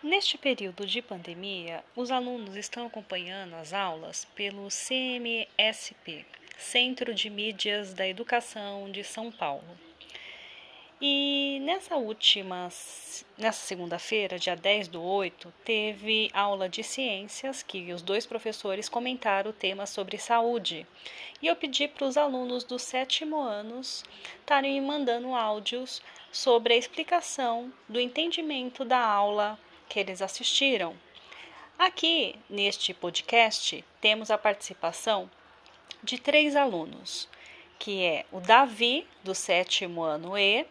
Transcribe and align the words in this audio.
Neste 0.00 0.38
período 0.38 0.86
de 0.86 1.02
pandemia, 1.02 1.82
os 1.96 2.12
alunos 2.12 2.54
estão 2.54 2.86
acompanhando 2.86 3.54
as 3.54 3.72
aulas 3.72 4.24
pelo 4.26 4.68
CMSP, 4.68 6.24
Centro 6.56 7.12
de 7.12 7.28
Mídias 7.28 7.92
da 7.94 8.06
Educação 8.06 8.88
de 8.92 9.02
São 9.02 9.32
Paulo. 9.32 9.76
E 11.02 11.58
nessa 11.62 11.96
última, 11.96 12.68
nessa 13.36 13.66
segunda-feira, 13.66 14.38
dia 14.38 14.54
10 14.54 14.86
do 14.86 15.02
8, 15.02 15.52
teve 15.64 16.30
aula 16.32 16.68
de 16.68 16.84
ciências 16.84 17.64
que 17.64 17.92
os 17.92 18.00
dois 18.00 18.24
professores 18.24 18.88
comentaram 18.88 19.50
o 19.50 19.54
tema 19.54 19.84
sobre 19.84 20.16
saúde. 20.16 20.86
E 21.42 21.48
eu 21.48 21.56
pedi 21.56 21.88
para 21.88 22.06
os 22.06 22.16
alunos 22.16 22.62
do 22.62 22.78
sétimo 22.78 23.40
anos 23.40 24.04
estarem 24.38 24.80
mandando 24.80 25.34
áudios 25.34 26.00
sobre 26.30 26.74
a 26.74 26.76
explicação 26.76 27.72
do 27.88 27.98
entendimento 27.98 28.84
da 28.84 29.04
aula 29.04 29.58
que 29.88 29.98
eles 29.98 30.20
assistiram. 30.22 30.94
Aqui 31.78 32.34
neste 32.50 32.92
podcast 32.92 33.84
temos 34.00 34.30
a 34.30 34.38
participação 34.38 35.30
de 36.02 36.18
três 36.18 36.54
alunos, 36.54 37.28
que 37.78 38.02
é 38.02 38.26
o 38.32 38.40
Davi, 38.40 39.06
do 39.22 39.34
sétimo 39.34 40.02
ano 40.02 40.36
E, 40.36 40.66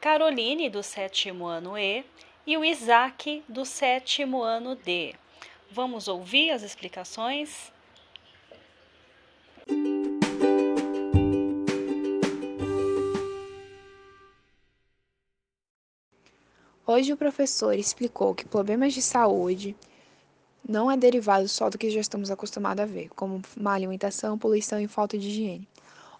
Caroline, 0.00 0.70
do 0.70 0.82
sétimo 0.82 1.46
ano 1.46 1.76
E, 1.76 2.04
e 2.46 2.56
o 2.56 2.64
Isaac, 2.64 3.42
do 3.48 3.64
sétimo 3.64 4.42
ano 4.42 4.74
D. 4.74 5.14
Vamos 5.70 6.08
ouvir 6.08 6.50
as 6.50 6.62
explicações? 6.62 7.72
Hoje 16.98 17.12
o 17.12 17.16
professor 17.16 17.78
explicou 17.78 18.34
que 18.34 18.44
problemas 18.44 18.92
de 18.92 19.00
saúde 19.00 19.76
não 20.68 20.90
é 20.90 20.96
derivado 20.96 21.46
só 21.46 21.70
do 21.70 21.78
que 21.78 21.90
já 21.90 22.00
estamos 22.00 22.28
acostumados 22.28 22.82
a 22.82 22.86
ver, 22.86 23.08
como 23.10 23.40
má 23.56 23.74
alimentação, 23.74 24.36
poluição 24.36 24.80
e 24.80 24.88
falta 24.88 25.16
de 25.16 25.28
higiene. 25.28 25.68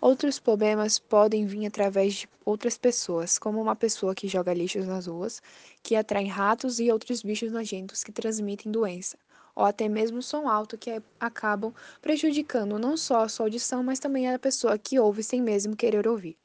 Outros 0.00 0.38
problemas 0.38 0.96
podem 0.96 1.46
vir 1.46 1.66
através 1.66 2.14
de 2.14 2.28
outras 2.44 2.78
pessoas, 2.78 3.40
como 3.40 3.60
uma 3.60 3.74
pessoa 3.74 4.14
que 4.14 4.28
joga 4.28 4.54
lixos 4.54 4.86
nas 4.86 5.08
ruas, 5.08 5.42
que 5.82 5.96
atrai 5.96 6.26
ratos 6.26 6.78
e 6.78 6.92
outros 6.92 7.24
bichos 7.24 7.50
nojentos 7.50 8.04
que 8.04 8.12
transmitem 8.12 8.70
doença, 8.70 9.18
ou 9.56 9.64
até 9.64 9.88
mesmo 9.88 10.22
som 10.22 10.48
alto 10.48 10.78
que 10.78 11.02
acabam 11.18 11.74
prejudicando 12.00 12.78
não 12.78 12.96
só 12.96 13.22
a 13.24 13.28
sua 13.28 13.46
audição, 13.46 13.82
mas 13.82 13.98
também 13.98 14.32
a 14.32 14.38
pessoa 14.38 14.78
que 14.78 15.00
ouve 15.00 15.24
sem 15.24 15.42
mesmo 15.42 15.74
querer 15.74 16.06
ouvir. 16.06 16.36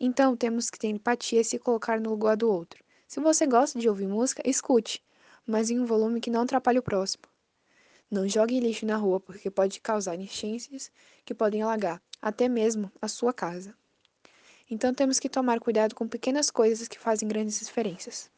Então, 0.00 0.34
temos 0.34 0.70
que 0.70 0.78
ter 0.78 0.88
empatia 0.88 1.42
e 1.42 1.44
se 1.44 1.58
colocar 1.58 2.00
no 2.00 2.08
lugar 2.08 2.38
do 2.38 2.50
outro. 2.50 2.83
Se 3.06 3.20
você 3.20 3.46
gosta 3.46 3.78
de 3.78 3.88
ouvir 3.88 4.06
música, 4.06 4.42
escute, 4.44 5.02
mas 5.46 5.70
em 5.70 5.78
um 5.78 5.86
volume 5.86 6.20
que 6.20 6.30
não 6.30 6.42
atrapalhe 6.42 6.78
o 6.78 6.82
próximo. 6.82 7.24
Não 8.10 8.28
jogue 8.28 8.60
lixo 8.60 8.86
na 8.86 8.96
rua 8.96 9.20
porque 9.20 9.50
pode 9.50 9.80
causar 9.80 10.16
enchentes 10.16 10.90
que 11.24 11.34
podem 11.34 11.62
alagar 11.62 12.00
até 12.20 12.48
mesmo 12.48 12.90
a 13.00 13.08
sua 13.08 13.32
casa. 13.32 13.74
Então 14.70 14.94
temos 14.94 15.18
que 15.18 15.28
tomar 15.28 15.60
cuidado 15.60 15.94
com 15.94 16.08
pequenas 16.08 16.50
coisas 16.50 16.88
que 16.88 16.98
fazem 16.98 17.28
grandes 17.28 17.58
diferenças. 17.60 18.30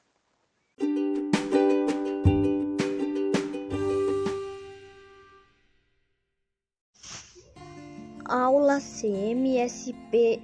Aula 8.28 8.80
CMSP 8.80 10.42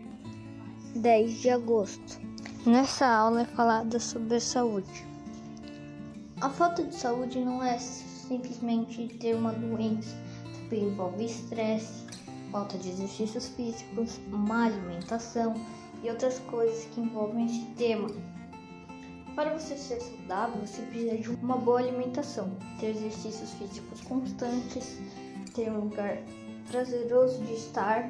10 0.95 1.41
de 1.41 1.50
agosto. 1.50 2.31
Nessa 2.65 3.09
aula 3.09 3.43
é 3.43 3.45
falada 3.45 3.99
sobre 3.99 4.39
saúde. 4.39 5.05
A 6.41 6.49
falta 6.49 6.84
de 6.84 6.95
saúde 6.95 7.41
não 7.41 7.61
é 7.61 7.77
simplesmente 7.77 9.09
ter 9.19 9.34
uma 9.34 9.53
doença, 9.53 10.15
também 10.45 10.84
envolve 10.84 11.25
estresse, 11.25 12.06
falta 12.53 12.78
de 12.78 12.91
exercícios 12.91 13.49
físicos, 13.49 14.21
má 14.28 14.67
alimentação 14.67 15.55
e 16.05 16.09
outras 16.09 16.39
coisas 16.39 16.84
que 16.95 17.00
envolvem 17.00 17.47
esse 17.47 17.65
tema. 17.77 18.09
Para 19.34 19.59
você 19.59 19.77
ser 19.77 20.00
saudável, 20.00 20.65
você 20.65 20.83
precisa 20.83 21.17
de 21.17 21.31
uma 21.31 21.56
boa 21.56 21.81
alimentação, 21.81 22.49
ter 22.79 22.91
exercícios 22.91 23.50
físicos 23.55 24.03
constantes, 24.03 25.00
ter 25.53 25.69
um 25.69 25.81
lugar 25.81 26.17
prazeroso 26.71 27.43
de 27.43 27.55
estar. 27.55 28.09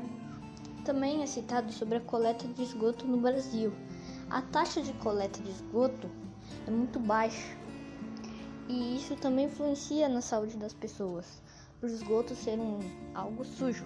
Também 0.84 1.23
é 1.23 1.27
citado 1.27 1.73
sobre 1.73 1.97
a 1.97 2.01
coleta 2.01 2.47
de 2.47 2.63
esgoto 2.63 3.07
no 3.07 3.17
Brasil. 3.17 3.73
A 4.32 4.41
taxa 4.41 4.81
de 4.81 4.94
coleta 4.94 5.43
de 5.43 5.50
esgoto 5.50 6.09
é 6.66 6.70
muito 6.70 6.98
baixa 6.98 7.54
e 8.66 8.97
isso 8.97 9.15
também 9.15 9.44
influencia 9.44 10.09
na 10.09 10.22
saúde 10.22 10.56
das 10.56 10.72
pessoas, 10.72 11.43
por 11.78 11.91
esgoto 11.91 12.34
ser 12.34 12.59
um, 12.59 12.78
algo 13.15 13.44
sujo. 13.44 13.84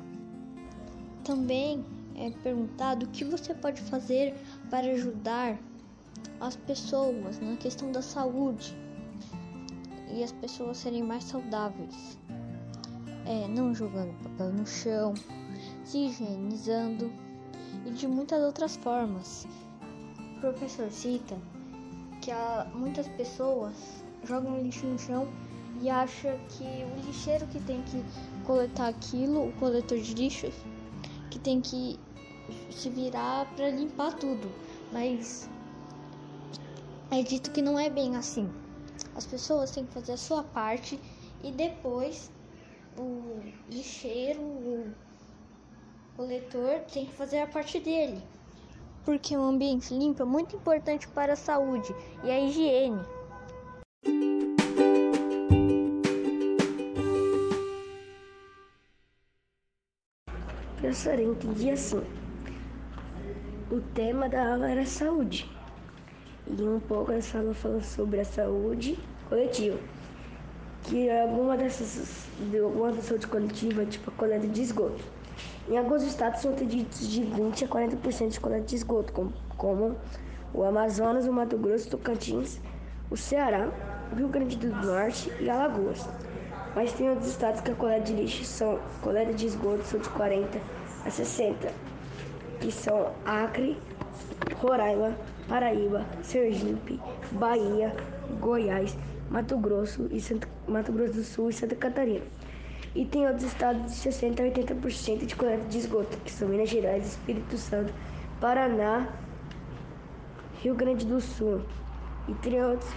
Também 1.24 1.84
é 2.14 2.30
perguntado 2.44 3.06
o 3.06 3.08
que 3.08 3.24
você 3.24 3.54
pode 3.54 3.80
fazer 3.80 4.36
para 4.70 4.86
ajudar 4.92 5.58
as 6.40 6.54
pessoas 6.54 7.40
na 7.40 7.56
questão 7.56 7.90
da 7.90 8.00
saúde 8.00 8.72
e 10.14 10.22
as 10.22 10.30
pessoas 10.30 10.76
serem 10.76 11.02
mais 11.02 11.24
saudáveis. 11.24 12.16
É, 13.24 13.48
não 13.48 13.74
jogando 13.74 14.16
papel 14.22 14.52
no 14.52 14.64
chão, 14.64 15.12
se 15.84 16.06
higienizando 16.06 17.12
e 17.84 17.90
de 17.90 18.06
muitas 18.06 18.40
outras 18.44 18.76
formas. 18.76 19.44
O 20.36 20.40
professor 20.40 20.90
cita 20.90 21.34
que 22.20 22.30
há 22.30 22.70
muitas 22.74 23.08
pessoas 23.08 23.74
jogam 24.22 24.60
lixo 24.60 24.86
no 24.86 24.98
chão 24.98 25.26
e 25.80 25.88
acha 25.88 26.38
que 26.50 26.62
o 26.64 27.06
lixeiro 27.06 27.46
que 27.46 27.58
tem 27.60 27.82
que 27.82 28.04
coletar 28.44 28.88
aquilo, 28.88 29.48
o 29.48 29.52
coletor 29.54 29.98
de 29.98 30.12
lixos, 30.12 30.54
que 31.30 31.38
tem 31.38 31.62
que 31.62 31.98
se 32.70 32.90
virar 32.90 33.46
para 33.56 33.70
limpar 33.70 34.12
tudo. 34.12 34.52
Mas 34.92 35.48
é 37.10 37.22
dito 37.22 37.50
que 37.50 37.62
não 37.62 37.78
é 37.78 37.88
bem 37.88 38.14
assim. 38.14 38.50
As 39.14 39.24
pessoas 39.24 39.70
têm 39.70 39.86
que 39.86 39.94
fazer 39.94 40.12
a 40.12 40.18
sua 40.18 40.44
parte 40.44 41.00
e 41.42 41.50
depois 41.50 42.30
o 42.98 43.40
lixeiro, 43.70 44.42
o 44.42 44.92
coletor 46.14 46.80
tem 46.92 47.06
que 47.06 47.12
fazer 47.14 47.38
a 47.38 47.46
parte 47.46 47.80
dele. 47.80 48.22
Porque 49.06 49.36
o 49.36 49.42
ambiente 49.42 49.94
limpo 49.94 50.24
é 50.24 50.26
muito 50.26 50.56
importante 50.56 51.06
para 51.06 51.34
a 51.34 51.36
saúde 51.36 51.94
e 52.24 52.30
a 52.30 52.40
higiene. 52.40 53.00
Professora, 60.74 61.22
eu 61.22 61.32
entendi 61.32 61.70
assim. 61.70 62.02
O 63.70 63.80
tema 63.94 64.28
da 64.28 64.54
aula 64.54 64.70
era 64.70 64.84
saúde. 64.84 65.48
E 66.48 66.60
um 66.60 66.80
pouco 66.80 67.12
essa 67.12 67.38
aula 67.38 67.54
falou 67.54 67.80
sobre 67.82 68.18
a 68.18 68.24
saúde 68.24 68.98
coletiva. 69.28 69.78
Que 70.82 71.08
alguma 71.08 71.56
dessas, 71.56 72.26
de 72.50 72.58
alguma 72.58 72.90
da 72.90 73.02
saúde 73.02 73.28
coletiva, 73.28 73.86
tipo 73.86 74.10
a 74.10 74.14
coleta 74.14 74.48
de 74.48 74.62
esgoto. 74.62 75.04
Em 75.68 75.76
alguns 75.76 76.02
estados 76.02 76.40
são 76.40 76.52
atendidos 76.52 77.08
de 77.08 77.22
20 77.22 77.64
a 77.64 77.68
40% 77.68 78.28
de 78.28 78.40
coleta 78.40 78.66
de 78.66 78.76
esgoto, 78.76 79.12
como, 79.12 79.32
como 79.56 79.96
o 80.54 80.62
Amazonas, 80.62 81.26
o 81.26 81.32
Mato 81.32 81.58
Grosso, 81.58 81.90
Tocantins, 81.90 82.60
o 83.10 83.16
Ceará, 83.16 83.68
o 84.12 84.16
Rio 84.16 84.28
Grande 84.28 84.56
do 84.56 84.68
Norte 84.68 85.32
e 85.40 85.50
Alagoas. 85.50 86.08
Mas 86.74 86.92
tem 86.92 87.08
outros 87.08 87.28
estados 87.28 87.60
que 87.60 87.70
a 87.70 87.74
coleta 87.74 88.04
de 88.04 88.12
lixo 88.12 88.44
são 88.44 88.78
coleta 89.02 89.32
de 89.32 89.46
esgoto 89.46 89.82
são 89.84 89.98
de 89.98 90.08
40 90.10 90.60
a 91.04 91.10
60, 91.10 91.72
que 92.60 92.70
são 92.70 93.12
Acre, 93.24 93.76
Roraima, 94.56 95.16
Paraíba, 95.48 96.04
Sergipe, 96.22 97.00
Bahia, 97.32 97.94
Goiás, 98.40 98.96
Mato 99.30 99.56
Grosso 99.58 100.08
e 100.10 100.20
Santa, 100.20 100.48
Mato 100.68 100.92
Grosso 100.92 101.14
do 101.14 101.24
Sul 101.24 101.50
e 101.50 101.52
Santa 101.52 101.74
Catarina. 101.74 102.35
E 102.96 103.04
tem 103.04 103.26
outros 103.26 103.44
estados 103.44 103.92
de 103.92 103.98
60 103.98 104.42
a 104.42 104.46
80% 104.46 105.26
de 105.26 105.36
coleta 105.36 105.68
de 105.68 105.76
esgoto, 105.76 106.16
que 106.24 106.32
são 106.32 106.48
Minas 106.48 106.70
Gerais, 106.70 107.06
Espírito 107.06 107.58
Santo, 107.58 107.92
Paraná, 108.40 109.06
Rio 110.62 110.74
Grande 110.74 111.04
do 111.04 111.20
Sul. 111.20 111.60
E 112.26 112.32
tem 112.36 112.64
outros 112.64 112.90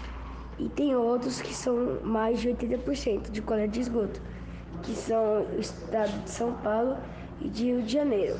e 0.58 0.70
tem 0.70 0.96
outros 0.96 1.42
que 1.42 1.54
são 1.54 2.00
mais 2.02 2.40
de 2.40 2.48
80% 2.48 3.30
de 3.30 3.42
coleta 3.42 3.68
de 3.68 3.82
esgoto, 3.82 4.22
que 4.84 4.94
são 4.94 5.42
o 5.42 5.60
estado 5.60 6.24
de 6.24 6.30
São 6.30 6.54
Paulo 6.54 6.98
e 7.42 7.50
de 7.50 7.66
Rio 7.66 7.82
de 7.82 7.92
Janeiro. 7.92 8.38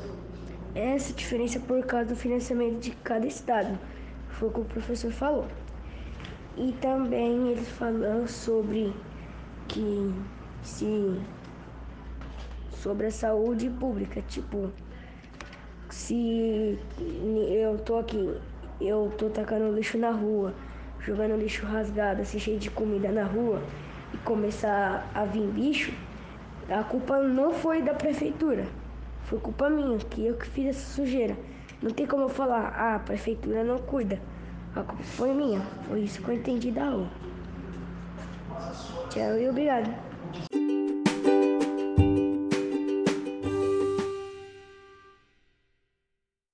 Essa 0.74 1.12
diferença 1.12 1.58
é 1.58 1.60
por 1.60 1.84
causa 1.84 2.06
do 2.06 2.16
financiamento 2.16 2.80
de 2.80 2.92
cada 2.92 3.26
estado, 3.26 3.78
foi 4.30 4.48
o 4.48 4.52
que 4.52 4.60
o 4.60 4.64
professor 4.64 5.12
falou. 5.12 5.46
E 6.56 6.72
também 6.80 7.48
ele 7.48 7.64
falou 7.64 8.26
sobre 8.26 8.94
que 9.68 10.14
se 10.62 11.20
sobre 12.82 13.06
a 13.06 13.10
saúde 13.10 13.68
pública, 13.68 14.22
tipo, 14.22 14.70
se 15.90 16.78
eu 16.98 17.78
tô 17.78 17.98
aqui, 17.98 18.34
eu 18.80 19.12
tô 19.18 19.28
tacando 19.28 19.74
lixo 19.74 19.98
na 19.98 20.10
rua, 20.10 20.54
jogando 21.00 21.36
lixo 21.36 21.66
rasgado, 21.66 22.22
assim, 22.22 22.38
cheio 22.38 22.58
de 22.58 22.70
comida 22.70 23.10
na 23.12 23.24
rua 23.24 23.62
e 24.14 24.16
começar 24.18 25.10
a 25.14 25.24
vir 25.24 25.46
bicho, 25.48 25.92
a 26.70 26.82
culpa 26.82 27.18
não 27.18 27.52
foi 27.52 27.82
da 27.82 27.92
prefeitura. 27.92 28.66
Foi 29.24 29.38
culpa 29.38 29.68
minha, 29.68 29.98
que 29.98 30.26
eu 30.26 30.34
que 30.34 30.46
fiz 30.46 30.68
essa 30.68 30.94
sujeira. 30.94 31.36
Não 31.82 31.90
tem 31.90 32.06
como 32.06 32.24
eu 32.24 32.28
falar, 32.28 32.74
ah, 32.76 32.96
a 32.96 32.98
prefeitura 32.98 33.62
não 33.62 33.78
cuida. 33.78 34.20
A 34.74 34.82
culpa 34.82 35.02
foi 35.02 35.34
minha. 35.34 35.60
Foi 35.86 36.00
isso 36.00 36.22
que 36.22 36.28
eu 36.28 36.34
entendi 36.34 36.70
da 36.70 36.86
aula. 36.86 37.10
Tchau 39.10 39.38
e 39.38 39.48
obrigado. 39.48 39.94